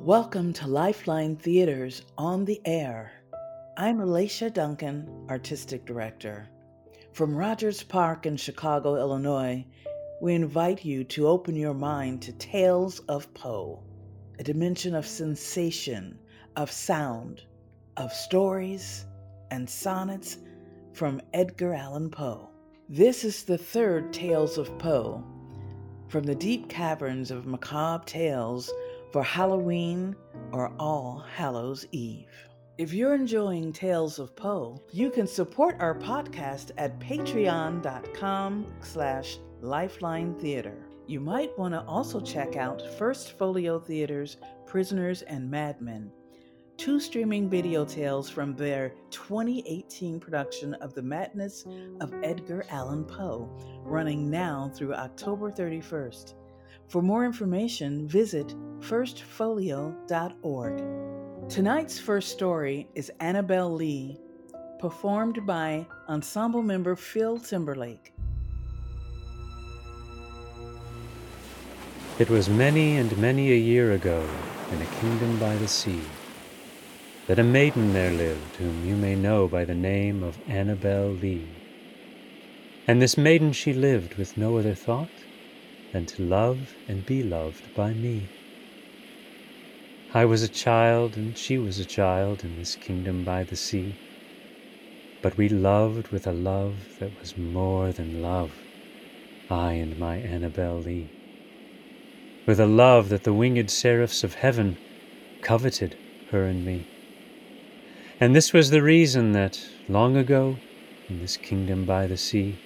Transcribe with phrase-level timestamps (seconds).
[0.00, 3.10] Welcome to Lifeline Theaters on the Air.
[3.76, 6.48] I'm Ilesa Duncan, Artistic Director.
[7.12, 9.66] From Rogers Park in Chicago, Illinois,
[10.22, 13.82] we invite you to open your mind to Tales of Poe,
[14.38, 16.16] a dimension of sensation,
[16.56, 17.42] of sound,
[17.96, 19.04] of stories,
[19.50, 20.38] and sonnets
[20.92, 22.48] from Edgar Allan Poe.
[22.88, 25.24] This is the third Tales of Poe,
[26.08, 28.72] from the deep caverns of macabre tales
[29.12, 30.14] for Halloween
[30.52, 32.28] or All Hallows Eve.
[32.76, 40.34] If you're enjoying Tales of Poe, you can support our podcast at patreon.com slash lifeline
[40.38, 40.86] theater.
[41.06, 44.36] You might want to also check out First Folio Theater's
[44.66, 46.12] Prisoners and Madmen,
[46.76, 51.66] two streaming video tales from their 2018 production of The Madness
[52.00, 53.50] of Edgar Allan Poe,
[53.82, 56.34] running now through October 31st.
[56.88, 61.50] For more information, visit firstfolio.org.
[61.50, 64.18] Tonight's first story is Annabel Lee,
[64.78, 68.14] performed by ensemble member Phil Timberlake.
[72.18, 74.26] It was many and many a year ago,
[74.72, 76.00] in a kingdom by the sea,
[77.26, 81.46] that a maiden there lived whom you may know by the name of Annabel Lee.
[82.86, 85.10] And this maiden she lived with no other thought
[85.92, 88.28] than to love and be loved by me.
[90.14, 93.94] I was a child, and she was a child in this kingdom by the sea.
[95.20, 98.52] But we loved with a love that was more than love,
[99.50, 101.08] I and my Annabel Lee.
[102.46, 104.78] With a love that the winged seraphs of heaven
[105.42, 105.96] coveted
[106.30, 106.86] her and me.
[108.20, 110.56] And this was the reason that, long ago,
[111.08, 112.56] in this kingdom by the sea,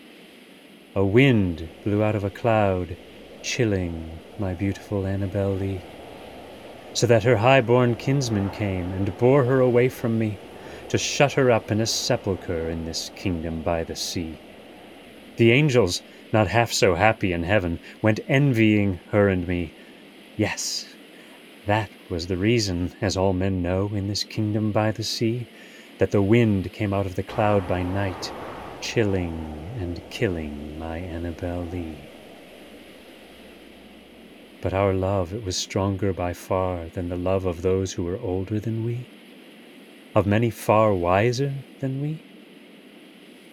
[0.94, 2.96] a wind blew out of a cloud
[3.42, 5.80] chilling my beautiful Annabel Lee,
[6.94, 10.38] so that her high-born kinsman came and bore her away from me
[10.88, 14.38] to shut her up in a sepulchre in this kingdom by the sea.
[15.36, 16.02] The angels,
[16.32, 19.72] not half so happy in heaven, went envying her and me.
[20.36, 20.86] Yes,
[21.66, 25.46] that was the reason, as all men know, in this kingdom by the sea,
[25.98, 28.32] that the wind came out of the cloud by night,
[28.80, 29.32] chilling
[29.80, 31.96] and killing my Annabel Lee.
[34.62, 38.20] But our love, it was stronger by far than the love of those who were
[38.20, 39.08] older than we,
[40.14, 42.22] of many far wiser than we.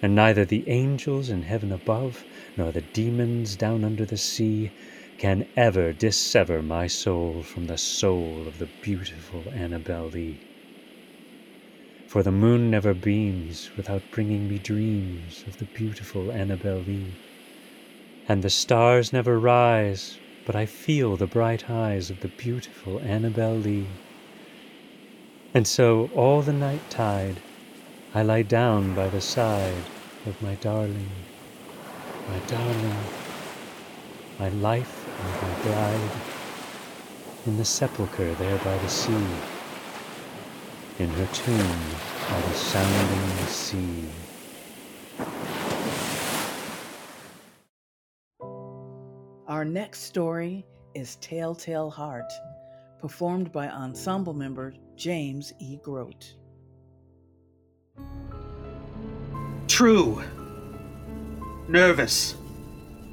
[0.03, 2.23] And neither the angels in heaven above,
[2.55, 4.71] nor the demons down under the sea,
[5.17, 10.39] can ever dissever my soul from the soul of the beautiful Annabel Lee.
[12.05, 17.13] For the moon never beams without bringing me dreams of the beautiful Annabel Lee,
[18.27, 23.53] and the stars never rise but I feel the bright eyes of the beautiful Annabel
[23.53, 23.87] Lee.
[25.53, 27.37] And so all the night tide
[28.13, 29.83] I lie down by the side
[30.25, 31.09] of my darling,
[32.27, 32.97] my darling,
[34.39, 36.11] my life and my bride,
[37.45, 39.27] in the sepulchre there by the sea,
[40.97, 41.79] in her tomb
[42.29, 44.28] by the sounding sea.
[49.59, 50.65] Our next story
[50.95, 52.31] is Telltale Heart,
[52.97, 55.75] performed by ensemble member James E.
[55.83, 56.33] Grote.
[59.67, 60.23] True.
[61.67, 62.37] Nervous.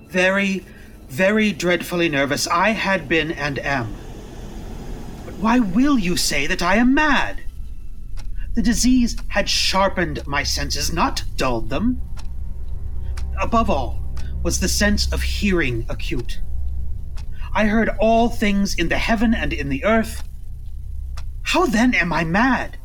[0.07, 0.65] Very,
[1.09, 2.47] very dreadfully nervous.
[2.47, 3.93] I had been and am.
[5.25, 7.41] But why will you say that I am mad?
[8.55, 12.01] The disease had sharpened my senses, not dulled them.
[13.37, 14.06] Above all,
[14.47, 16.41] was the sense of hearing acute.
[17.53, 20.23] I heard all things in the heaven and in the earth.
[21.43, 22.79] How then am I mad?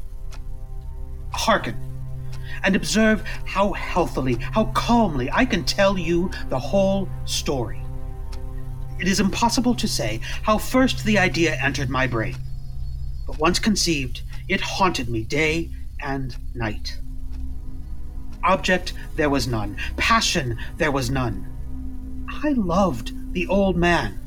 [1.31, 1.77] Hearken,
[2.63, 7.79] and observe how healthily, how calmly I can tell you the whole story.
[8.99, 12.37] It is impossible to say how first the idea entered my brain,
[13.27, 15.69] but once conceived, it haunted me day
[15.99, 16.97] and night.
[18.43, 21.49] Object there was none, passion there was none.
[22.43, 24.17] I loved the old man.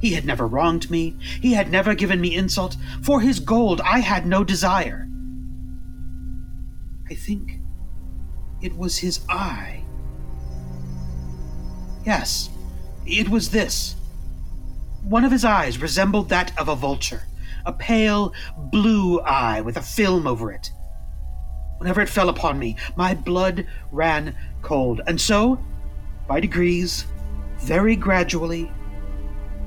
[0.00, 2.76] He had never wronged me, he had never given me insult.
[3.02, 5.08] For his gold I had no desire.
[7.08, 7.60] I think
[8.62, 9.84] it was his eye.
[12.06, 12.50] Yes,
[13.06, 13.96] it was this.
[15.02, 17.22] One of his eyes resembled that of a vulture,
[17.66, 20.70] a pale blue eye with a film over it.
[21.78, 25.58] Whenever it fell upon me, my blood ran cold, and so
[26.30, 27.06] by degrees,
[27.58, 28.70] very gradually,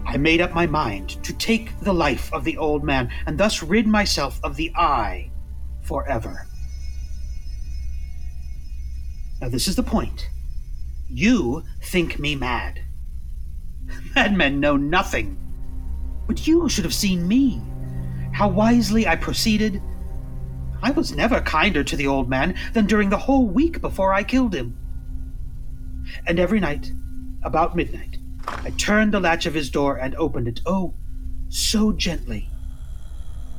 [0.05, 3.61] I made up my mind to take the life of the old man and thus
[3.61, 5.29] rid myself of the eye
[5.81, 6.47] forever.
[9.41, 10.29] Now, this is the point.
[11.09, 12.79] You think me mad.
[14.15, 15.37] Madmen know nothing.
[16.27, 17.61] But you should have seen me.
[18.31, 19.81] How wisely I proceeded.
[20.81, 24.23] I was never kinder to the old man than during the whole week before I
[24.23, 24.77] killed him.
[26.27, 26.91] And every night,
[27.43, 28.17] about midnight,
[28.47, 30.93] I turned the latch of his door and opened it, oh,
[31.49, 32.49] so gently.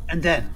[0.08, 0.55] And then,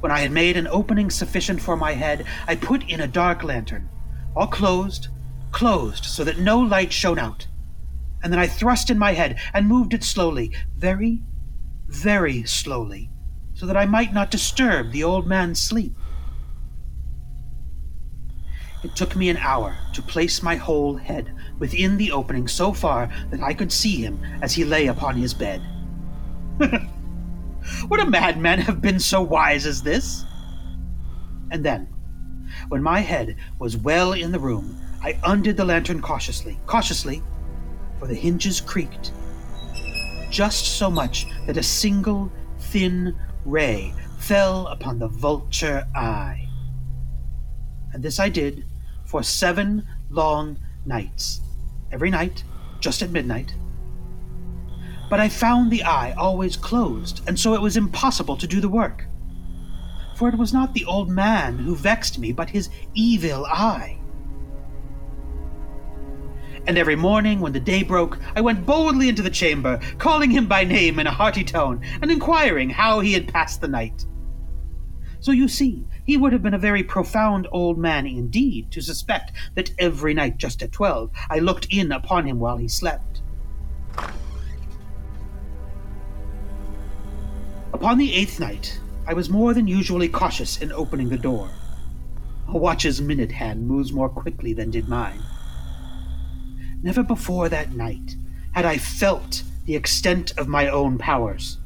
[0.00, 3.44] when I had made an opening sufficient for my head, I put in a dark
[3.44, 3.88] lantern,
[4.34, 5.08] all closed,
[5.52, 7.46] closed, so that no light shone out.
[8.22, 11.22] And then I thrust in my head and moved it slowly, very,
[11.86, 13.10] very slowly,
[13.54, 15.94] so that I might not disturb the old man's sleep.
[18.82, 23.10] It took me an hour to place my whole head within the opening so far
[23.30, 25.60] that I could see him as he lay upon his bed.
[26.58, 30.24] Would a madman have been so wise as this?
[31.50, 31.88] And then,
[32.68, 37.22] when my head was well in the room, I undid the lantern cautiously, cautiously,
[37.98, 39.12] for the hinges creaked.
[40.30, 46.48] Just so much that a single thin ray fell upon the vulture eye.
[47.92, 48.64] And this I did
[49.10, 51.40] for seven long nights.
[51.90, 52.44] Every night,
[52.78, 53.52] just at midnight.
[55.10, 58.68] But I found the eye always closed, and so it was impossible to do the
[58.68, 59.06] work.
[60.14, 63.98] For it was not the old man who vexed me, but his evil eye.
[66.68, 70.46] And every morning, when the day broke, I went boldly into the chamber, calling him
[70.46, 74.06] by name in a hearty tone, and inquiring how he had passed the night.
[75.18, 79.30] So you see, he would have been a very profound old man indeed to suspect
[79.54, 83.22] that every night just at twelve I looked in upon him while he slept.
[87.72, 91.48] Upon the eighth night, I was more than usually cautious in opening the door.
[92.48, 95.22] A watch's minute hand moves more quickly than did mine.
[96.82, 98.16] Never before that night
[98.50, 101.58] had I felt the extent of my own powers.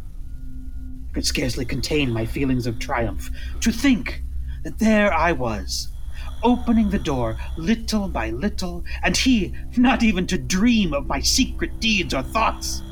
[1.08, 3.30] I could scarcely contain my feelings of triumph.
[3.60, 4.20] To think
[4.64, 5.88] there I was,
[6.42, 11.80] opening the door little by little, and he not even to dream of my secret
[11.80, 12.82] deeds or thoughts.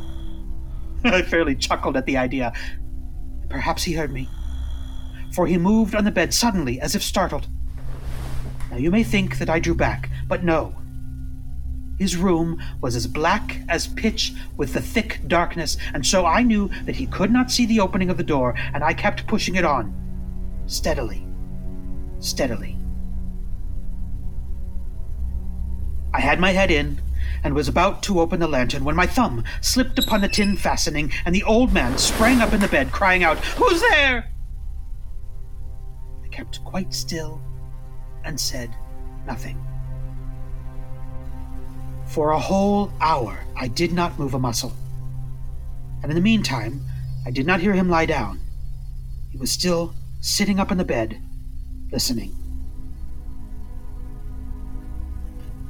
[1.05, 2.53] I fairly chuckled at the idea.
[3.49, 4.29] Perhaps he heard me,
[5.35, 7.49] for he moved on the bed suddenly as if startled.
[8.71, 10.75] Now you may think that I drew back, but no.
[11.99, 16.69] His room was as black as pitch with the thick darkness, and so I knew
[16.85, 19.65] that he could not see the opening of the door, and I kept pushing it
[19.65, 19.95] on,
[20.67, 21.27] steadily
[22.23, 22.77] steadily.
[26.15, 27.01] I had my head in
[27.45, 31.13] and was about to open the lantern when my thumb slipped upon the tin fastening
[31.25, 34.31] and the old man sprang up in the bed, crying out, Who's there?
[36.25, 37.41] I kept quite still
[38.25, 38.75] and said
[39.27, 39.65] nothing.
[42.07, 44.73] For a whole hour I did not move a muscle.
[46.03, 46.83] And in the meantime,
[47.25, 48.41] I did not hear him lie down.
[49.31, 51.21] He was still sitting up in the bed,
[51.93, 52.31] listening.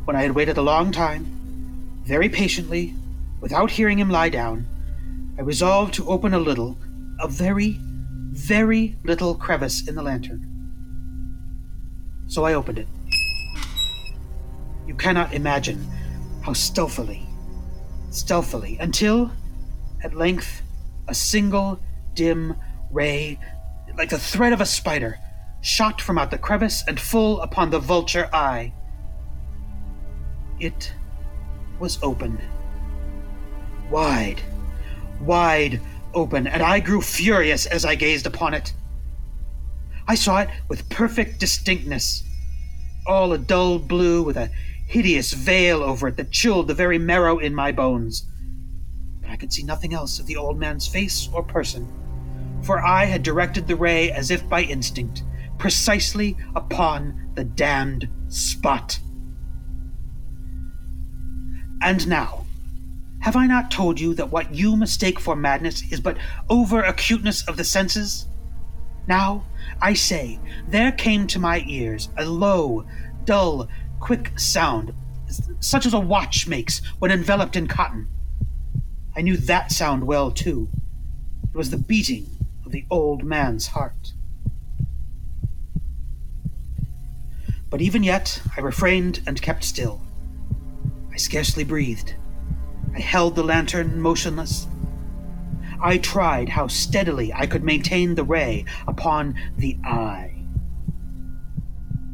[0.04, 1.26] When I had waited a long time,
[2.04, 2.94] very patiently,
[3.40, 4.66] without hearing him lie down,
[5.36, 6.78] I resolved to open a little,
[7.20, 7.78] a very,
[8.30, 10.48] very little crevice in the lantern.
[12.28, 12.88] So I opened it.
[14.86, 15.84] You cannot imagine
[16.42, 17.26] how stealthily,
[18.10, 19.30] stealthily, until,
[20.02, 20.62] at length,
[21.08, 21.80] a single
[22.14, 22.56] dim
[22.90, 23.38] ray,
[23.96, 25.18] like the thread of a spider,
[25.62, 28.72] shot from out the crevice and full upon the vulture eye.
[30.60, 30.92] It
[31.78, 32.38] was open.
[33.88, 34.42] Wide,
[35.20, 35.80] wide
[36.14, 38.72] open, and I grew furious as I gazed upon it.
[40.08, 42.24] I saw it with perfect distinctness,
[43.06, 44.50] all a dull blue with a
[44.86, 48.26] hideous veil over it that chilled the very marrow in my bones.
[49.20, 51.86] But I could see nothing else of the old man's face or person,
[52.62, 55.22] for I had directed the ray as if by instinct,
[55.58, 58.98] precisely upon the damned spot.
[61.80, 62.46] And now,
[63.20, 66.18] have I not told you that what you mistake for madness is but
[66.48, 68.26] over acuteness of the senses?
[69.06, 69.44] Now,
[69.80, 72.84] I say, there came to my ears a low,
[73.24, 73.68] dull,
[74.00, 74.92] quick sound,
[75.60, 78.08] such as a watch makes when enveloped in cotton.
[79.16, 80.68] I knew that sound well, too.
[81.52, 82.26] It was the beating
[82.64, 84.14] of the old man's heart.
[87.72, 90.02] But even yet I refrained and kept still.
[91.10, 92.14] I scarcely breathed.
[92.94, 94.66] I held the lantern motionless.
[95.80, 100.44] I tried how steadily I could maintain the ray upon the eye.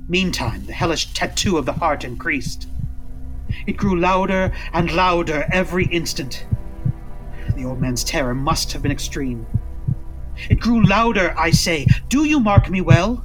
[0.09, 2.69] Meantime, the hellish tattoo of the heart increased.
[3.67, 6.47] It grew louder and louder every instant.
[7.57, 9.45] The old man's terror must have been extreme.
[10.49, 11.89] It grew louder, I say.
[12.09, 13.25] Do you mark me well?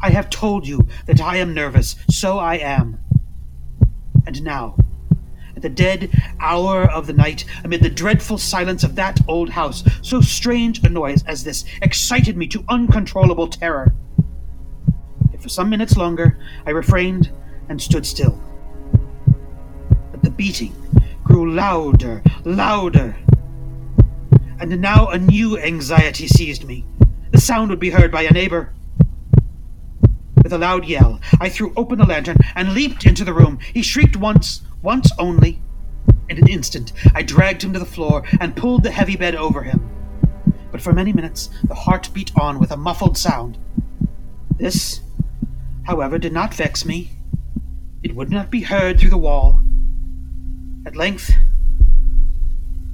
[0.00, 2.98] I have told you that I am nervous, so I am.
[4.26, 4.76] And now,
[5.56, 9.82] at the dead hour of the night, amid the dreadful silence of that old house,
[10.02, 13.92] so strange a noise as this excited me to uncontrollable terror.
[15.32, 17.32] Yet for some minutes longer I refrained
[17.68, 18.40] and stood still.
[20.12, 20.74] But the beating
[21.24, 23.16] grew louder, louder.
[24.60, 26.84] And now a new anxiety seized me.
[27.32, 28.72] The sound would be heard by a neighbor.
[30.48, 33.58] With a loud yell, I threw open the lantern and leaped into the room.
[33.74, 35.60] He shrieked once, once only.
[36.30, 39.62] In an instant, I dragged him to the floor and pulled the heavy bed over
[39.62, 39.90] him.
[40.72, 43.58] But for many minutes, the heart beat on with a muffled sound.
[44.56, 45.02] This,
[45.84, 47.10] however, did not vex me.
[48.02, 49.60] It would not be heard through the wall.
[50.86, 51.30] At length,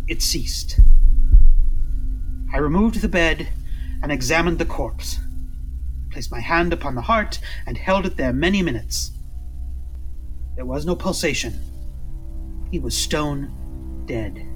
[0.09, 0.81] it ceased.
[2.53, 3.47] I removed the bed
[4.03, 5.21] and examined the corpse,
[6.15, 9.11] placed my hand upon the heart, and held it there many minutes.
[10.55, 11.59] There was no pulsation.
[12.71, 14.47] He was stone dead.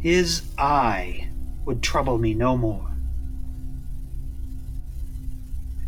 [0.00, 1.28] His eye
[1.66, 2.90] would trouble me no more.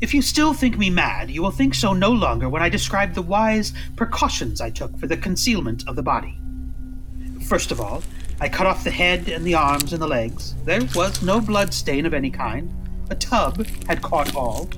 [0.03, 3.15] If you still think me mad, you will think so no longer when I describe
[3.15, 6.39] the wise precautions I took for the concealment of the body.
[7.47, 8.03] First of all,
[8.41, 10.55] I cut off the head and the arms and the legs.
[10.67, 12.71] There was no blood stain of any kind.
[13.11, 14.69] A tub had caught all.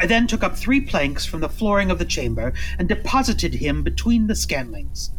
[0.00, 3.82] I then took up three planks from the flooring of the chamber and deposited him
[3.82, 5.10] between the scantlings.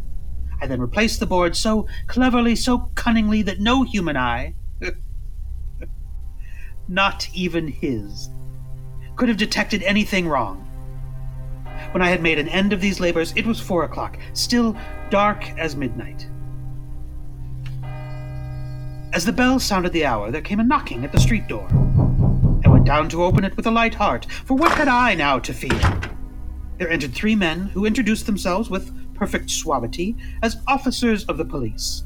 [0.62, 4.54] I then replaced the board so cleverly, so cunningly, that no human eye,
[6.88, 8.30] not even his,
[9.16, 10.66] could have detected anything wrong.
[11.92, 14.76] When I had made an end of these labors, it was four o'clock, still
[15.10, 16.26] dark as midnight.
[19.12, 21.68] As the bell sounded the hour, there came a knocking at the street door
[22.90, 26.00] down to open it with a light heart, for what had I now to fear?
[26.76, 32.02] There entered three men who introduced themselves with perfect suavity as officers of the police.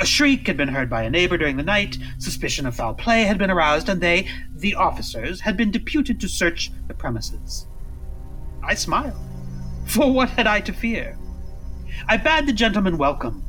[0.00, 3.24] A shriek had been heard by a neighbor during the night, suspicion of foul play
[3.24, 7.66] had been aroused, and they, the officers, had been deputed to search the premises.
[8.62, 9.20] I smiled,
[9.84, 11.18] for what had I to fear?
[12.08, 13.44] I bade the gentlemen welcome.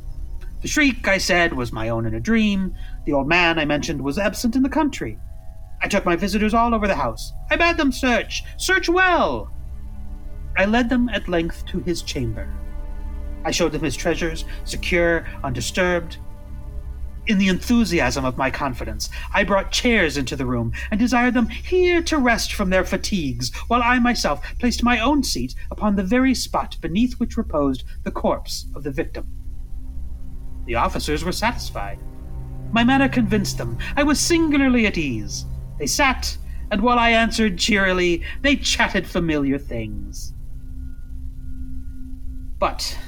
[0.60, 2.74] The shriek, I said, was my own in a dream.
[3.06, 5.18] The old man, I mentioned, was absent in the country.
[5.82, 7.32] I took my visitors all over the house.
[7.50, 9.52] I bade them search, search well.
[10.56, 12.48] I led them at length to his chamber.
[13.44, 16.18] I showed them his treasures, secure, undisturbed.
[17.26, 21.48] In the enthusiasm of my confidence, I brought chairs into the room and desired them
[21.48, 26.04] here to rest from their fatigues, while I myself placed my own seat upon the
[26.04, 29.26] very spot beneath which reposed the corpse of the victim.
[30.66, 31.98] The officers were satisfied.
[32.72, 35.46] My manner convinced them I was singularly at ease.
[35.78, 36.36] They sat,
[36.70, 40.32] and while I answered cheerily, they chatted familiar things.
[42.58, 42.98] But,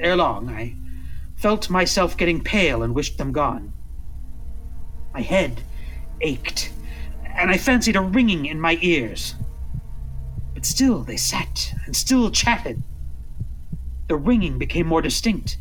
[0.00, 0.76] ere long, I
[1.36, 3.72] felt myself getting pale and wished them gone.
[5.12, 5.62] My head
[6.20, 6.72] ached,
[7.24, 9.34] and I fancied a ringing in my ears.
[10.54, 12.82] But still they sat and still chatted.
[14.08, 15.56] The ringing became more distinct.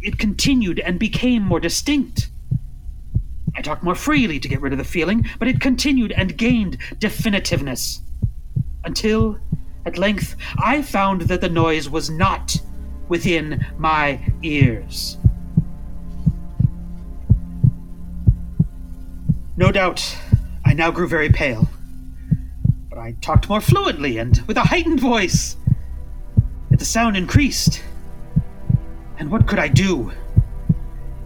[0.00, 2.30] It continued and became more distinct.
[3.56, 6.78] I talked more freely to get rid of the feeling, but it continued and gained
[6.98, 8.00] definitiveness.
[8.84, 9.38] Until,
[9.84, 12.56] at length, I found that the noise was not
[13.08, 15.18] within my ears.
[19.56, 20.16] No doubt,
[20.64, 21.68] I now grew very pale,
[22.88, 25.56] but I talked more fluently and with a heightened voice.
[26.70, 27.82] Yet the sound increased.
[29.18, 30.10] And what could I do?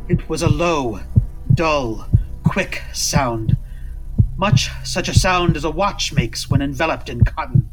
[0.09, 1.00] It was a low,
[1.56, 2.06] dull,
[2.44, 3.56] quick sound,
[4.36, 7.70] much such a sound as a watch makes when enveloped in cotton.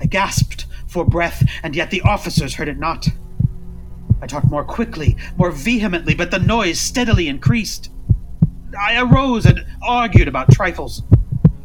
[0.00, 3.08] I gasped for breath, and yet the officers heard it not.
[4.22, 7.90] I talked more quickly, more vehemently, but the noise steadily increased.
[8.78, 11.02] I arose and argued about trifles.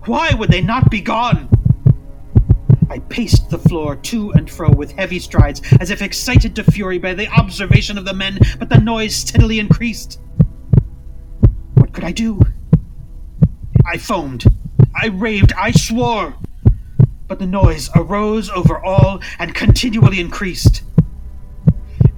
[0.05, 1.49] Why would they not be gone?
[2.89, 6.97] I paced the floor to and fro with heavy strides, as if excited to fury
[6.97, 10.19] by the observation of the men, but the noise steadily increased
[11.95, 12.41] could I do?
[13.85, 14.43] I foamed.
[15.01, 15.53] I raved.
[15.53, 16.35] I swore.
[17.27, 20.83] But the noise arose over all and continually increased.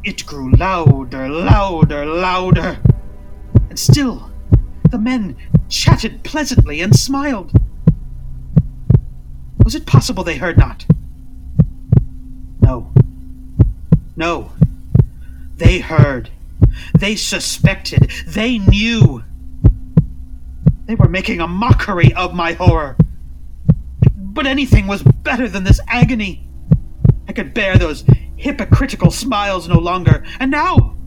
[0.03, 2.79] It grew louder, louder, louder.
[3.69, 4.31] And still,
[4.89, 5.37] the men
[5.69, 7.51] chatted pleasantly and smiled.
[9.63, 10.87] Was it possible they heard not?
[12.61, 12.91] No.
[14.15, 14.53] No.
[15.55, 16.31] They heard.
[16.97, 18.09] They suspected.
[18.25, 19.23] They knew.
[20.87, 22.95] They were making a mockery of my horror.
[24.15, 26.49] But anything was better than this agony.
[27.27, 28.05] I could bear those
[28.37, 30.23] hypocritical smiles no longer.
[30.39, 30.97] And now,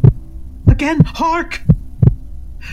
[0.69, 1.63] again, hark!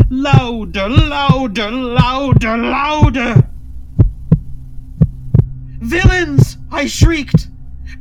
[0.09, 3.49] Louder, louder, louder, louder!
[5.79, 6.57] Villains!
[6.69, 7.47] I shrieked.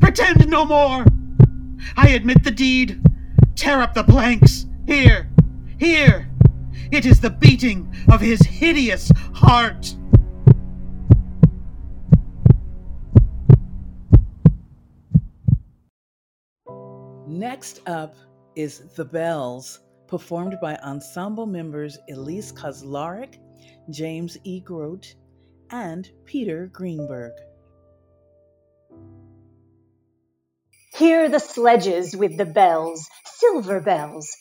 [0.01, 1.05] Pretend no more!
[1.97, 3.01] I admit the deed.
[3.55, 4.67] Tear up the planks.
[4.87, 5.31] Here,
[5.79, 6.29] here!
[6.93, 9.95] It is the beating of his hideous heart.
[17.27, 18.15] Next up
[18.55, 23.39] is The Bells, performed by ensemble members Elise Kauzlaric,
[23.91, 24.61] James E.
[24.61, 25.15] Grote,
[25.71, 27.33] and Peter Greenberg.
[30.95, 34.35] Hear the sledges with the bells, silver bells.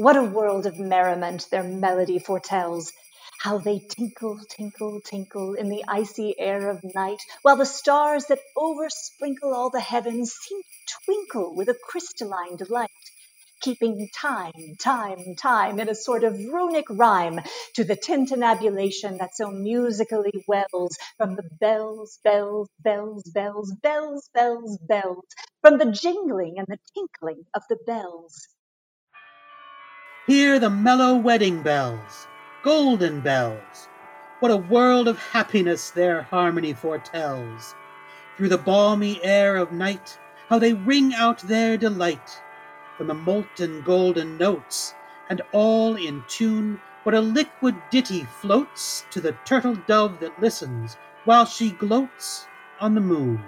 [0.00, 2.90] What a world of merriment their melody foretells.
[3.38, 8.38] How they tinkle, tinkle, tinkle in the icy air of night, while the stars that
[8.56, 12.88] oversprinkle all the heavens seem to twinkle with a crystalline delight
[13.60, 17.38] keeping time, time, time in a sort of runic rhyme
[17.74, 24.78] to the tintinnabulation that so musically wells from the bells, bells, bells, bells, bells, bells,
[24.78, 25.26] bells,
[25.60, 28.48] from the jingling and the tinkling of the bells.
[30.26, 32.28] Hear the mellow wedding bells,
[32.62, 33.88] golden bells.
[34.40, 37.74] What a world of happiness their harmony foretells.
[38.36, 40.18] Through the balmy air of night,
[40.50, 42.42] how they ring out their delight
[42.98, 44.94] from the molten golden notes,
[45.30, 50.98] and all in tune, what a liquid ditty floats to the turtle dove that listens
[51.24, 52.46] while she gloats
[52.78, 53.42] on the moon.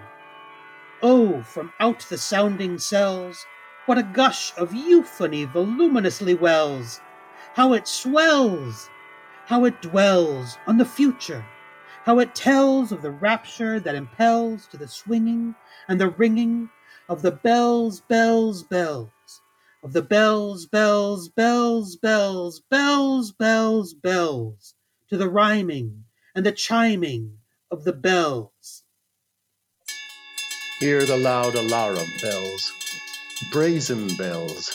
[1.02, 3.44] Oh, from out the sounding cells,
[3.86, 7.00] what a gush of euphony voluminously wells!
[7.54, 8.88] How it swells!
[9.46, 11.44] How it dwells on the future!
[12.04, 15.54] How it tells of the rapture that impels to the swinging
[15.88, 16.70] and the ringing
[17.08, 19.10] of the bells, bells, bells
[19.82, 24.74] of the bells, bells, bells, bells, bells, bells, bells,
[25.10, 27.38] to the rhyming and the chiming
[27.70, 28.84] of the bells.
[30.78, 32.72] Hear the loud alarum bells,
[33.50, 34.70] brazen bells.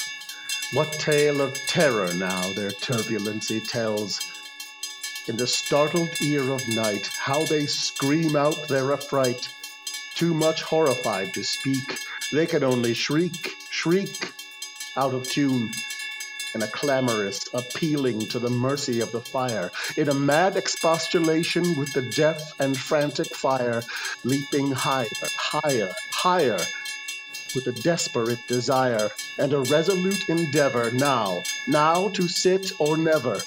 [0.73, 4.19] What tale of terror now their turbulency tells?
[5.27, 9.49] In the startled ear of night, how they scream out their affright.
[10.15, 11.99] Too much horrified to speak,
[12.34, 14.34] they can only shriek, shriek,
[14.95, 15.71] out of tune,
[16.56, 21.93] in a clamorous appealing to the mercy of the fire, in a mad expostulation with
[21.93, 23.84] the deaf and frantic fire,
[24.23, 26.60] leaping higher, higher, higher,
[27.55, 33.39] with a desperate desire and a resolute endeavor now, now to sit or never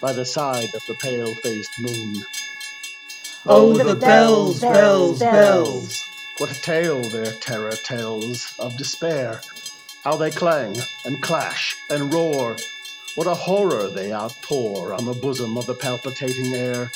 [0.00, 2.14] by the side of the pale faced moon.
[3.46, 6.02] Oh, oh the bells, bells, bells!
[6.38, 9.40] What a tale their terror tells of despair
[10.04, 12.56] how they clang and clash and roar.
[13.16, 16.90] What a horror they outpour on the bosom of the palpitating air.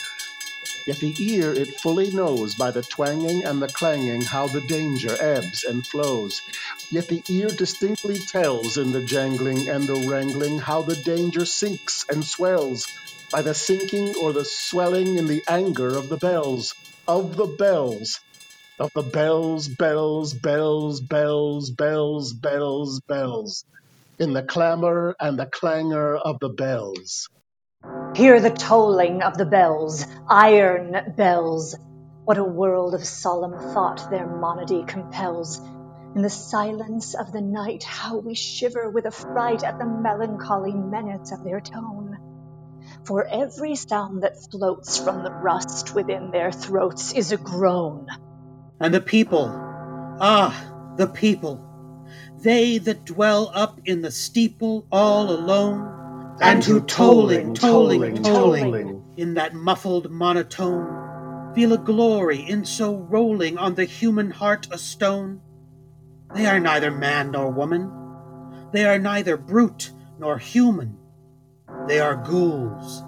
[0.86, 5.16] Yet the ear it fully knows by the twanging and the clanging how the danger
[5.20, 6.40] ebbs and flows.
[6.92, 12.06] Yet the ear distinctly tells in the jangling and the wrangling how the danger sinks
[12.08, 12.86] and swells
[13.32, 16.72] by the sinking or the swelling in the anger of the bells,
[17.08, 18.20] of the bells,
[18.78, 23.64] of the bells, bells, bells, bells, bells, bells, bells,
[24.20, 27.28] in the clamor and the clangor of the bells.
[28.14, 31.76] Hear the tolling of the bells, iron bells.
[32.24, 35.60] What a world of solemn thought their monody compels.
[36.14, 41.32] In the silence of the night, how we shiver with affright at the melancholy menace
[41.32, 42.18] of their tone.
[43.04, 48.08] For every sound that floats from the rust within their throats is a groan
[48.78, 49.50] and the people,
[50.20, 51.62] ah, the people,
[52.38, 55.95] they that dwell up in the steeple all alone,
[56.40, 63.56] and who tolling, tolling, tolling, in that muffled monotone, feel a glory in so rolling
[63.58, 65.40] on the human heart a stone.
[66.34, 67.90] They are neither man nor woman,
[68.72, 70.98] they are neither brute nor human,
[71.86, 73.02] they are ghouls,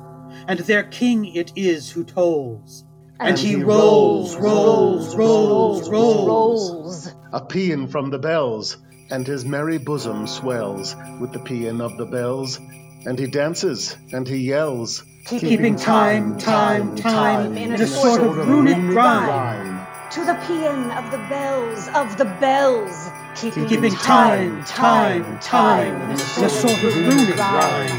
[0.46, 2.84] and their king it is who tolls
[3.20, 6.28] And he rolls, rolls, rolls, rolls.
[6.28, 7.14] rolls.
[7.32, 8.76] A paean from the bells,
[9.10, 12.60] and his merry bosom swells with the paean of the bells.
[13.06, 18.78] And he dances, and he yells, Keeping time, time, time, in a sort of runic
[18.96, 19.86] rhyme.
[20.12, 23.10] To the paean of the bells, of the bells.
[23.34, 27.98] Keeping time, time, time, in a sort of runic rhyme.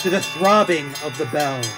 [0.00, 1.72] To the throbbing of the bells.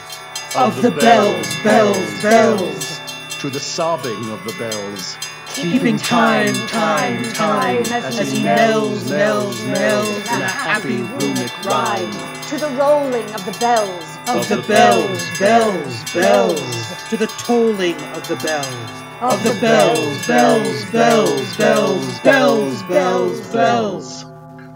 [0.56, 3.00] Of the bells, bells, bells.
[3.40, 5.16] To the sobbing of the bells.
[5.54, 12.10] Keeping time, time, time, as he knells, knells, knells in a happy runic rhyme.
[12.48, 14.04] To the rolling of the bells.
[14.28, 17.08] Of the bells, bells, bells.
[17.08, 19.02] To the tolling of the bells.
[19.20, 24.24] Of the bells, bells, bells, bells, bells, bells, bells.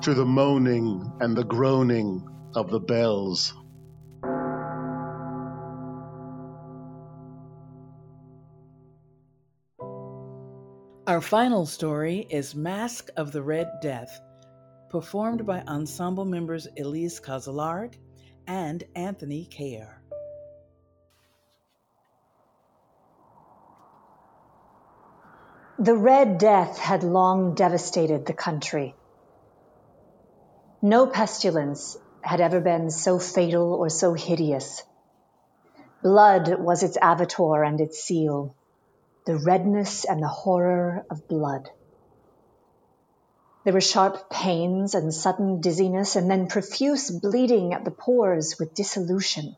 [0.03, 3.53] To the moaning and the groaning of the bells.
[11.09, 14.21] Our final story is Mask of the Red Death,
[14.91, 17.95] performed by ensemble members Elise Kauzlaric
[18.47, 20.03] and Anthony Kerr.
[25.79, 28.95] The Red Death had long devastated the country.
[30.83, 34.83] No pestilence had ever been so fatal or so hideous.
[36.03, 38.55] Blood was its avatar and its seal,
[39.29, 41.69] the redness and the horror of blood.
[43.63, 48.73] There were sharp pains and sudden dizziness, and then profuse bleeding at the pores with
[48.73, 49.55] dissolution.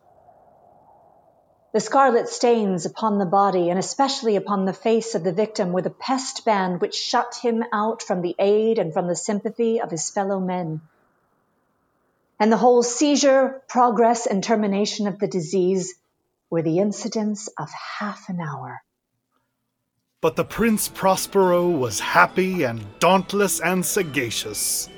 [1.73, 5.83] The scarlet stains upon the body, and especially upon the face of the victim, were
[5.83, 9.93] the pest band which shut him out from the aid and from the sympathy of
[9.93, 10.81] his fellow men.
[12.41, 15.95] And the whole seizure, progress, and termination of the disease
[16.51, 18.81] were the incidents of half an hour.
[20.23, 24.91] But the Prince Prospero was happy and dauntless and sagacious.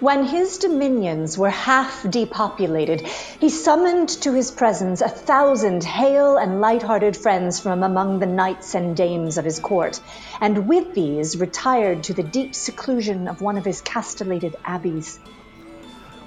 [0.00, 6.62] When his dominions were half depopulated, he summoned to his presence a thousand hale and
[6.62, 10.00] light-hearted friends from among the knights and dames of his court,
[10.40, 15.20] and with these retired to the deep seclusion of one of his castellated abbeys.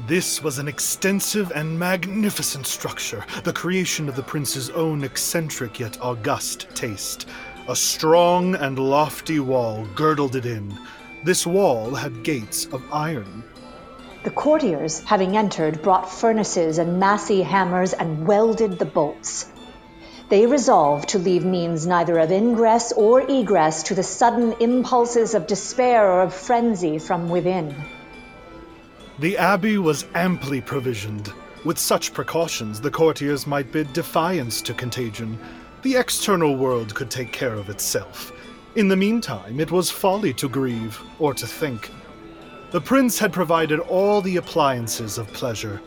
[0.06, 6.00] This was an extensive and magnificent structure, the creation of the prince's own eccentric yet
[6.02, 7.26] august taste.
[7.68, 10.78] A strong and lofty wall girdled it in.
[11.24, 13.44] This wall had gates of iron.
[14.24, 19.50] The courtiers, having entered, brought furnaces and massy hammers and welded the bolts.
[20.30, 25.48] They resolved to leave means neither of ingress or egress to the sudden impulses of
[25.48, 27.76] despair or of frenzy from within.
[29.18, 31.34] The abbey was amply provisioned.
[31.64, 35.40] With such precautions, the courtiers might bid defiance to contagion.
[35.86, 38.32] The external world could take care of itself.
[38.76, 41.92] In the meantime, it was folly to grieve or to think.
[42.72, 45.80] The prince had provided all the appliances of pleasure.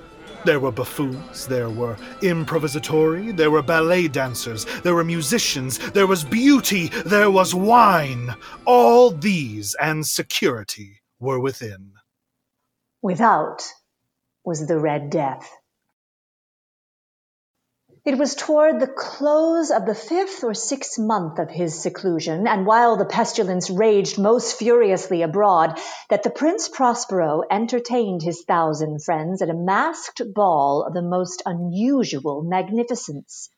[0.45, 6.23] There were buffoons, there were improvisatori, there were ballet dancers, there were musicians, there was
[6.23, 8.37] beauty, there was wine.
[8.67, 11.95] All these and security were within.
[13.03, 13.65] Without
[14.45, 15.58] was the Red Death.
[18.09, 22.65] It was toward the close of the fifth or sixth month of his seclusion, and
[22.65, 29.43] while the pestilence raged most furiously abroad, that the Prince Prospero entertained his thousand friends
[29.43, 33.51] at a masked ball of the most unusual magnificence.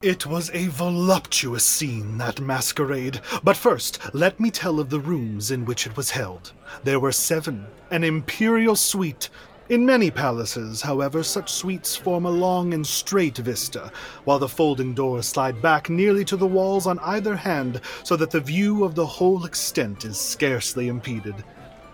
[0.00, 3.20] It was a voluptuous scene, that masquerade.
[3.44, 6.54] But first, let me tell of the rooms in which it was held.
[6.84, 9.28] There were seven, an imperial suite.
[9.68, 13.90] In many palaces, however, such suites form a long and straight vista,
[14.22, 18.30] while the folding doors slide back nearly to the walls on either hand, so that
[18.30, 21.34] the view of the whole extent is scarcely impeded.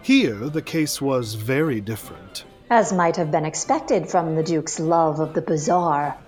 [0.02, 2.44] Here, the case was very different.
[2.68, 6.18] As might have been expected from the Duke's love of the bizarre.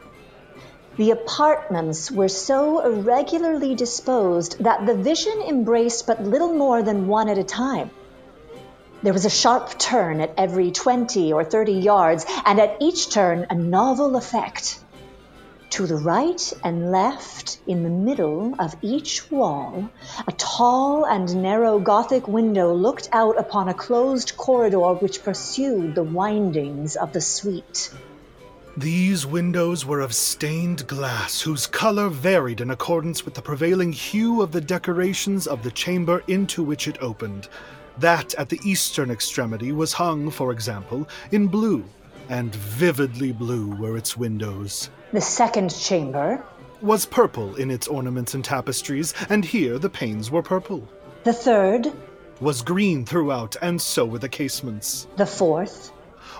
[0.97, 7.29] The apartments were so irregularly disposed that the vision embraced but little more than one
[7.29, 7.91] at a time.
[9.05, 13.47] There was a sharp turn at every 20 or 30 yards, and at each turn
[13.51, 14.81] a novel effect.
[15.77, 19.91] To the right and left, in the middle of each wall,
[20.27, 26.03] a tall and narrow Gothic window looked out upon a closed corridor which pursued the
[26.03, 27.91] windings of the suite.
[28.75, 34.41] These windows were of stained glass, whose color varied in accordance with the prevailing hue
[34.41, 37.49] of the decorations of the chamber into which it opened.
[37.99, 41.85] That at the eastern extremity was hung, for example, in blue,
[42.29, 44.91] and vividly blue were its windows.
[45.13, 46.43] The second chamber,
[46.81, 50.89] was purple in its ornaments and tapestries, and here the panes were purple.
[51.23, 51.93] The third,
[52.41, 55.07] Was green throughout, and so were the casements.
[55.17, 55.93] the fourth,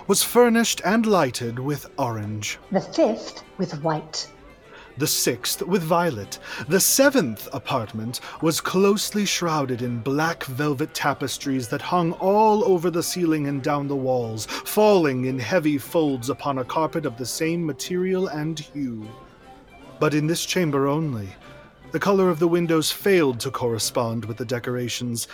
[0.07, 2.59] Was furnished and lighted with orange.
[2.71, 4.29] the fifth with white.
[4.97, 6.39] The sixth with violet.
[6.69, 13.03] The seventh apartment was closely shrouded in black velvet tapestries that hung all over the
[13.03, 17.65] ceiling and down the walls, falling in heavy folds upon a carpet of the same
[17.65, 19.05] material and hue.
[19.99, 21.27] But in this chamber only,
[21.91, 25.27] the color of the windows failed to correspond with the decorations.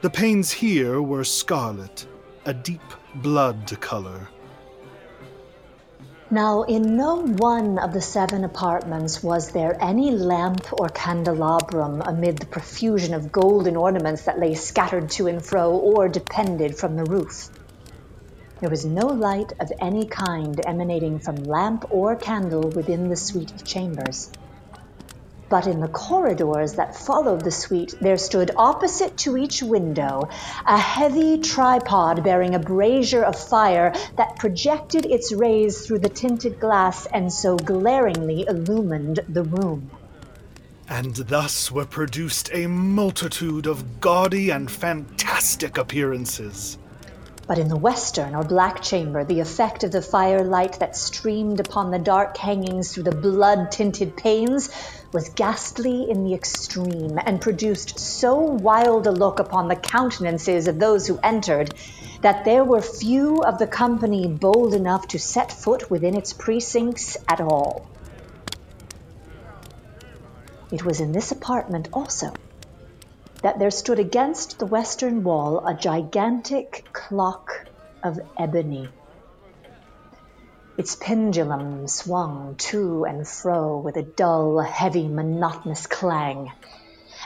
[0.00, 2.06] The panes here were scarlet,
[2.46, 2.82] a deep
[3.16, 4.28] blood color.
[6.30, 12.38] Now, in no one of the seven apartments was there any lamp or candelabrum amid
[12.38, 17.04] the profusion of golden ornaments that lay scattered to and fro or depended from the
[17.04, 17.50] roof.
[18.60, 23.52] There was no light of any kind emanating from lamp or candle within the suite
[23.52, 24.30] of chambers.
[25.48, 30.28] But in the corridors that followed the suite, there stood opposite to each window
[30.66, 36.58] a heavy tripod bearing a brazier of fire that projected its rays through the tinted
[36.58, 39.90] glass and so glaringly illumined the room.
[40.88, 46.78] And thus were produced a multitude of gaudy and fantastic appearances.
[47.46, 51.90] But in the western or black chamber, the effect of the firelight that streamed upon
[51.90, 54.70] the dark hangings through the blood tinted panes
[55.12, 60.78] was ghastly in the extreme, and produced so wild a look upon the countenances of
[60.78, 61.74] those who entered
[62.22, 67.18] that there were few of the company bold enough to set foot within its precincts
[67.28, 67.86] at all.
[70.72, 72.32] It was in this apartment also
[73.44, 77.50] that there stood against the western wall a gigantic clock
[78.02, 78.88] of ebony.
[80.78, 86.50] Its pendulum swung to and fro with a dull, heavy, monotonous clang.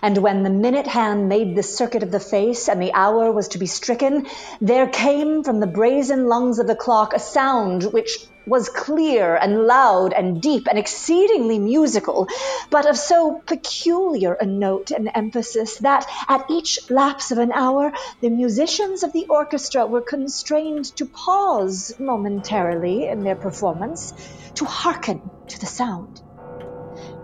[0.00, 3.48] And when the minute hand made the circuit of the face and the hour was
[3.48, 4.26] to be stricken,
[4.60, 9.66] there came from the brazen lungs of the clock a sound which was clear and
[9.66, 12.26] loud and deep and exceedingly musical,
[12.70, 17.92] but of so peculiar a note and emphasis that at each lapse of an hour
[18.20, 24.12] the musicians of the orchestra were constrained to pause momentarily in their performance
[24.54, 26.22] to hearken to the sound.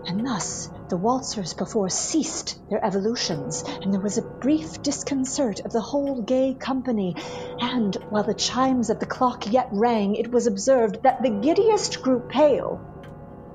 [0.07, 5.71] And thus the waltzers before ceased their evolutions, and there was a brief disconcert of
[5.71, 7.15] the whole gay company.
[7.59, 12.03] And while the chimes of the clock yet rang, it was observed that the giddiest
[12.03, 12.79] grew pale,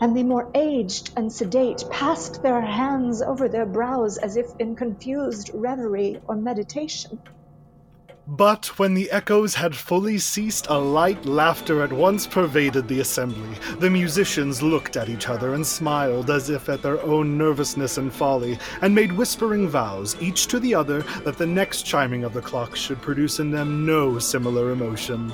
[0.01, 4.75] and the more aged and sedate passed their hands over their brows as if in
[4.75, 7.21] confused reverie or meditation.
[8.33, 13.59] But when the echoes had fully ceased, a light laughter at once pervaded the assembly.
[13.81, 18.13] The musicians looked at each other and smiled as if at their own nervousness and
[18.13, 22.41] folly, and made whispering vows, each to the other, that the next chiming of the
[22.41, 25.33] clock should produce in them no similar emotion.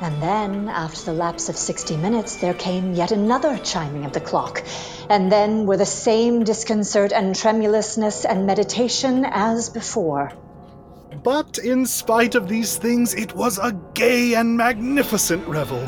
[0.00, 4.20] And then, after the lapse of sixty minutes, there came yet another chiming of the
[4.20, 4.64] clock.
[5.08, 10.32] And then were the same disconcert and tremulousness and meditation as before.
[11.26, 15.84] But in spite of these things, it was a gay and magnificent revel.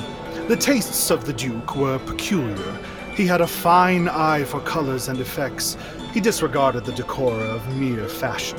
[0.49, 2.77] The tastes of the Duke were peculiar.
[3.15, 5.77] He had a fine eye for colors and effects.
[6.13, 8.59] He disregarded the decor of mere fashion.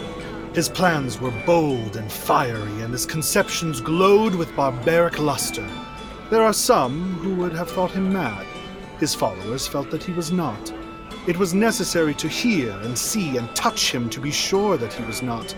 [0.54, 5.68] His plans were bold and fiery, and his conceptions glowed with barbaric luster.
[6.30, 8.48] There are some who would have thought him mad.
[9.02, 10.72] His followers felt that he was not.
[11.28, 15.04] It was necessary to hear and see and touch him to be sure that he
[15.04, 15.54] was not.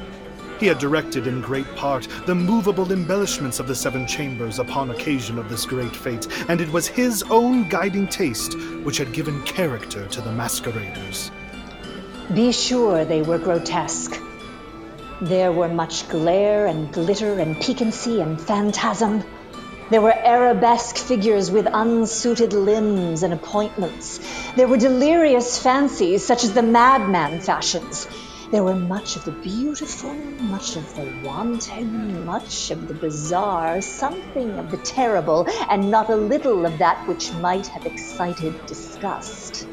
[0.62, 5.39] He had directed in great part the movable embellishments of the seven chambers upon occasion
[5.39, 10.06] of this great fete, and it was his own guiding taste which had given character
[10.06, 11.32] to the masqueraders.
[12.36, 14.21] Be sure they were grotesque.
[15.19, 19.24] There were much glare and glitter and piquancy and phantasm.
[19.89, 24.19] There were arabesque figures with unsuited limbs and appointments.
[24.56, 28.08] There were delirious fancies such as the madman fashions.
[28.52, 34.60] There were much of the beautiful, much of the wanton, much of the bizarre, something
[34.60, 39.68] of the terrible, and not a little of that which might have excited disgust.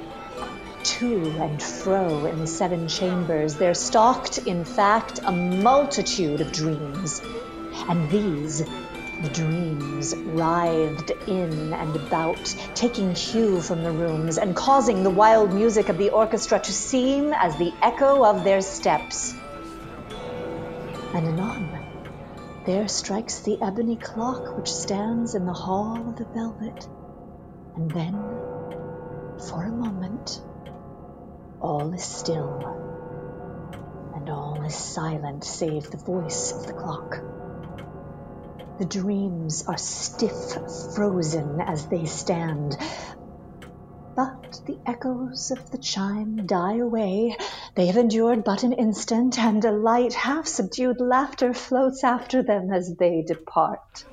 [0.85, 7.21] To and fro in the seven chambers there stalked, in fact, a multitude of dreams.
[7.89, 8.63] And these,
[9.23, 15.53] the dreams, writhed in and about, taking hue from the rooms and causing the wild
[15.53, 19.35] music of the orchestra to seem as the echo of their steps.
[21.15, 21.69] And anon,
[22.65, 26.89] there strikes the ebony clock which stands in the hall of the velvet.
[27.77, 28.13] And then,
[29.49, 30.41] for a moment,
[31.61, 32.61] all is still,
[34.15, 37.21] and all is silent save the voice of the clock.
[38.79, 40.57] The dreams are stiff
[40.95, 42.77] frozen as they stand,
[44.15, 47.37] but the echoes of the chime die away.
[47.75, 52.73] They have endured but an instant, and a light, half subdued laughter floats after them
[52.73, 54.05] as they depart.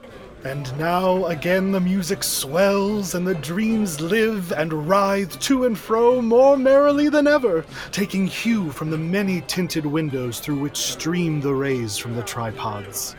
[0.44, 6.24] And now again the music swells, and the dreams live and writhe to and fro
[6.24, 11.54] more merrily than ever, taking hue from the many tinted windows through which stream the
[11.54, 13.16] rays from the tripods.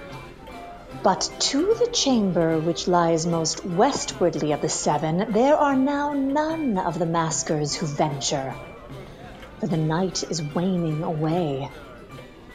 [1.03, 6.79] But to the chamber which lies most westwardly of the seven, there are now none
[6.79, 8.61] of the maskers who venture.
[9.61, 11.71] For the night is waning away,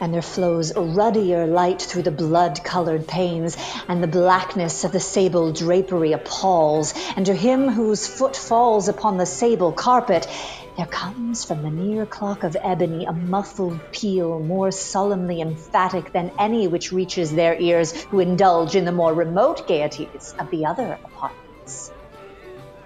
[0.01, 3.55] and there flows a ruddier light through the blood colored panes,
[3.87, 9.17] and the blackness of the sable drapery appalls, and to him whose foot falls upon
[9.17, 10.27] the sable carpet,
[10.75, 16.31] there comes from the near clock of ebony a muffled peal more solemnly emphatic than
[16.39, 20.97] any which reaches their ears who indulge in the more remote gaieties of the other
[21.03, 21.91] apartments.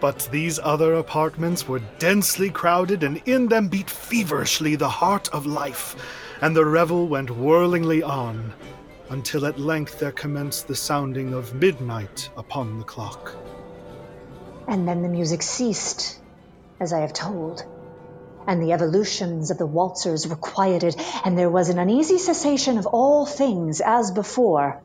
[0.01, 5.45] But these other apartments were densely crowded, and in them beat feverishly the heart of
[5.45, 5.95] life,
[6.41, 8.53] and the revel went whirlingly on,
[9.09, 13.35] until at length there commenced the sounding of midnight upon the clock.
[14.67, 16.19] And then the music ceased,
[16.79, 17.63] as I have told
[18.47, 22.85] and the evolutions of the waltzers were quieted, and there was an uneasy cessation of
[22.85, 24.81] all things as before.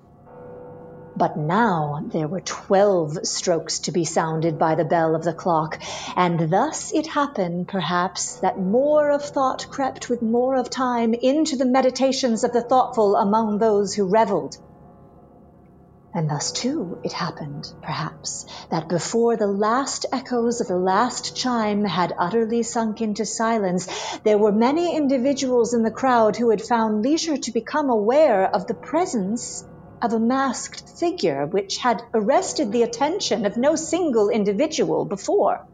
[1.20, 5.78] But now there were twelve strokes to be sounded by the bell of the clock,
[6.16, 11.56] and thus it happened, perhaps, that more of thought crept with more of time into
[11.58, 14.56] the meditations of the thoughtful among those who revelled.
[16.14, 21.84] And thus, too, it happened, perhaps, that before the last echoes of the last chime
[21.84, 23.86] had utterly sunk into silence,
[24.24, 28.66] there were many individuals in the crowd who had found leisure to become aware of
[28.66, 29.64] the presence
[30.02, 35.66] of a masked figure which had arrested the attention of no single individual before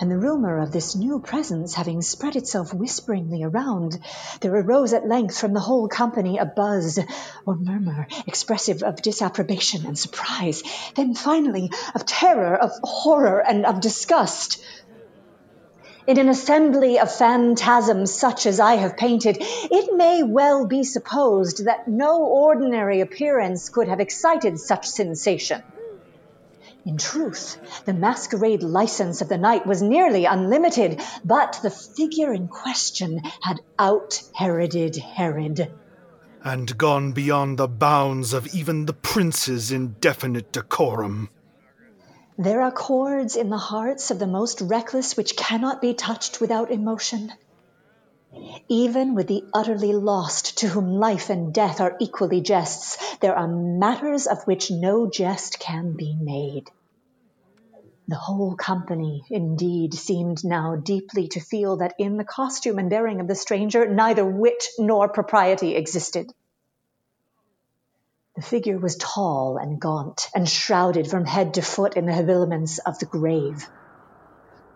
[0.00, 3.98] and the rumor of this new presence having spread itself whisperingly around,
[4.40, 6.98] there arose at length from the whole company a buzz
[7.44, 10.62] or murmur expressive of disapprobation and surprise,
[10.96, 14.64] then finally of terror, of horror, and of disgust.
[16.06, 21.66] In an assembly of phantasms such as I have painted, it may well be supposed
[21.66, 25.62] that no ordinary appearance could have excited such sensation.
[26.86, 32.48] In truth, the masquerade license of the night was nearly unlimited, but the figure in
[32.48, 35.70] question had out Heroded Herod.
[36.42, 41.28] And gone beyond the bounds of even the prince's indefinite decorum.
[42.40, 46.70] There are chords in the hearts of the most reckless which cannot be touched without
[46.70, 47.30] emotion.
[48.66, 53.46] Even with the utterly lost, to whom life and death are equally jests, there are
[53.46, 56.70] matters of which no jest can be made.
[58.08, 63.20] The whole company, indeed, seemed now deeply to feel that in the costume and bearing
[63.20, 66.32] of the stranger neither wit nor propriety existed.
[68.40, 72.78] The figure was tall and gaunt, and shrouded from head to foot in the habiliments
[72.78, 73.68] of the grave.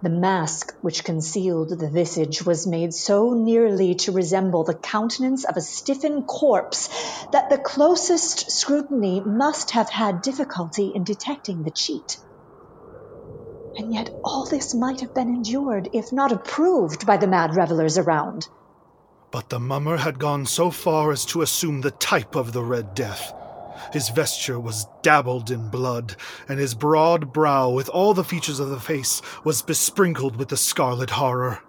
[0.03, 5.57] The mask which concealed the visage was made so nearly to resemble the countenance of
[5.57, 6.91] a stiffened corpse
[7.33, 12.19] that the closest scrutiny must have had difficulty in detecting the cheat.
[13.79, 17.97] And yet all this might have been endured, if not approved, by the mad revellers
[17.97, 18.47] around.
[19.31, 22.95] But the mummer had gone so far as to assume the type of the Red
[22.95, 23.33] Death.
[23.93, 26.17] His vesture was dabbled in blood,
[26.49, 30.57] and his broad brow, with all the features of the face, was besprinkled with the
[30.57, 31.61] scarlet horror.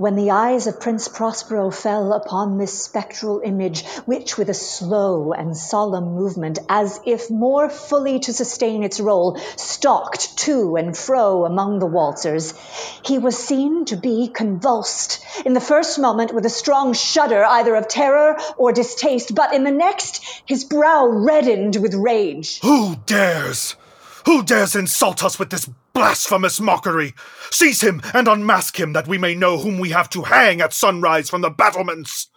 [0.00, 5.34] When the eyes of Prince Prospero fell upon this spectral image, which with a slow
[5.34, 11.44] and solemn movement, as if more fully to sustain its role, stalked to and fro
[11.44, 12.54] among the waltzers,
[13.02, 17.74] he was seen to be convulsed, in the first moment with a strong shudder either
[17.74, 22.58] of terror or distaste, but in the next his brow reddened with rage.
[22.60, 23.76] Who dares?
[24.24, 27.14] Who dares insult us with this blasphemous mockery?
[27.50, 30.72] Seize him and unmask him that we may know whom we have to hang at
[30.72, 32.28] sunrise from the battlements.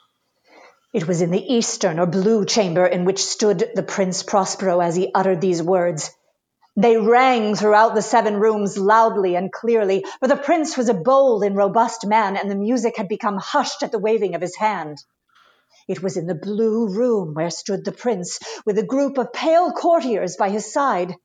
[0.94, 4.96] It was in the eastern or blue chamber in which stood the Prince Prospero as
[4.96, 6.12] he uttered these words.
[6.76, 11.44] They rang throughout the seven rooms loudly and clearly, for the prince was a bold
[11.44, 14.98] and robust man, and the music had become hushed at the waving of his hand.
[15.88, 19.72] It was in the blue room where stood the prince, with a group of pale
[19.72, 21.16] courtiers by his side.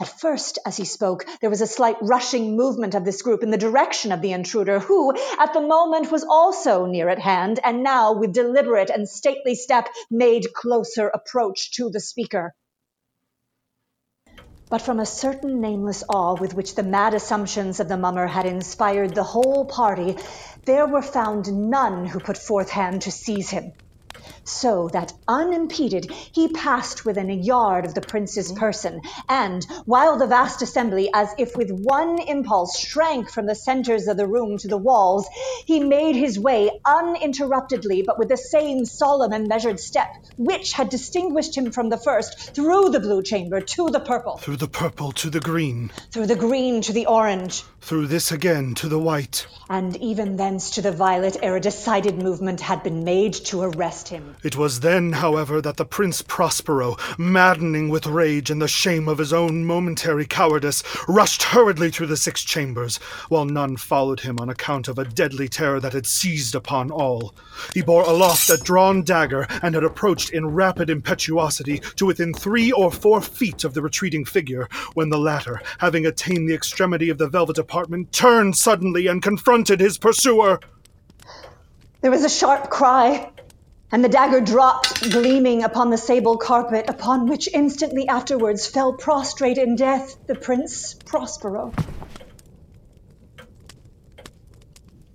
[0.00, 3.50] At first, as he spoke, there was a slight rushing movement of this group in
[3.50, 7.82] the direction of the intruder, who, at the moment, was also near at hand, and
[7.82, 12.54] now, with deliberate and stately step, made closer approach to the speaker.
[14.70, 18.46] But from a certain nameless awe with which the mad assumptions of the mummer had
[18.46, 20.16] inspired the whole party,
[20.64, 23.72] there were found none who put forth hand to seize him
[24.44, 28.56] so that unimpeded he passed within a yard of the prince's mm.
[28.56, 34.08] person, and while the vast assembly, as if with one impulse, shrank from the centers
[34.08, 35.26] of the room to the walls,
[35.64, 40.88] he made his way uninterruptedly, but with the same solemn and measured step which had
[40.88, 45.12] distinguished him from the first, through the blue chamber to the purple, Through the purple
[45.12, 49.46] to the green, through the green to the orange, through this again to the white.
[49.68, 54.08] and even thence to the violet ere a decided movement had been made to arrest
[54.08, 54.33] him.
[54.42, 59.18] It was then, however, that the Prince Prospero, maddening with rage and the shame of
[59.18, 62.96] his own momentary cowardice, rushed hurriedly through the six chambers,
[63.28, 67.34] while none followed him on account of a deadly terror that had seized upon all.
[67.72, 72.72] He bore aloft a drawn dagger and had approached in rapid impetuosity to within three
[72.72, 77.18] or four feet of the retreating figure, when the latter, having attained the extremity of
[77.18, 80.60] the velvet apartment, turned suddenly and confronted his pursuer.
[82.00, 83.30] There was a sharp cry,
[83.94, 89.56] and the dagger dropped, gleaming upon the sable carpet, upon which instantly afterwards fell prostrate
[89.56, 91.72] in death the Prince Prospero.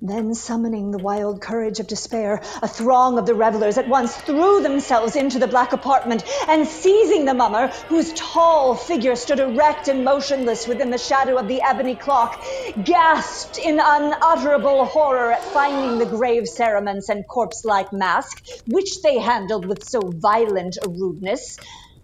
[0.01, 4.61] Then, summoning the wild courage of despair, a throng of the revelers at once threw
[4.61, 10.05] themselves into the black apartment, and seizing the mummer, whose tall figure stood erect and
[10.05, 12.41] motionless within the shadow of the ebony clock,
[12.81, 18.37] gasped in unutterable horror at finding the grave cerements and corpse like mask,
[18.67, 21.59] which they handled with so violent a rudeness,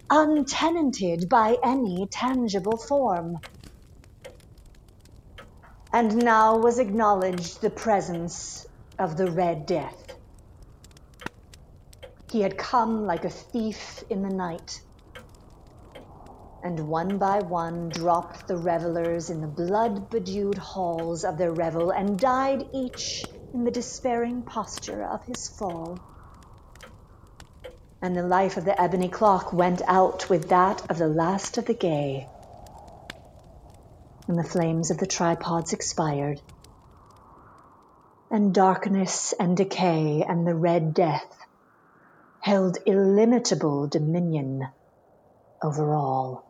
[0.09, 3.35] untenanted by any tangible form
[5.95, 8.65] and now was acknowledged the presence
[8.99, 10.17] of the Red Death.
[12.33, 14.81] He had come like a thief in the night,
[16.61, 21.91] and one by one dropped the revelers in the blood bedewed halls of their revel,
[21.91, 25.97] and died each in the despairing posture of his fall.
[28.01, 31.67] And the life of the ebony clock went out with that of the last of
[31.67, 32.27] the gay
[34.27, 36.41] and the flames of the tripods expired,
[38.31, 41.45] and darkness and decay and the red death
[42.39, 44.67] held illimitable dominion
[45.63, 46.45] over all.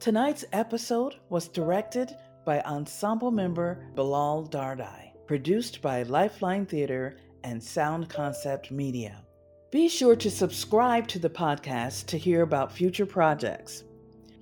[0.00, 2.16] Tonight's episode was directed
[2.46, 9.22] by ensemble member Bilal Dardai, produced by Lifeline Theater and Sound Concept Media.
[9.70, 13.84] Be sure to subscribe to the podcast to hear about future projects.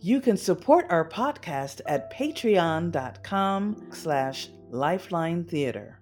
[0.00, 5.97] You can support our podcast at patreon.com slash lifeline theater.